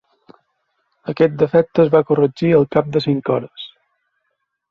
Aquest 1.13 1.35
defecte 1.41 1.83
es 1.83 1.91
va 1.97 2.01
corregir 2.11 2.51
al 2.61 2.67
cap 2.77 2.89
de 2.97 3.05
cinc 3.05 3.29
hores. 3.35 3.67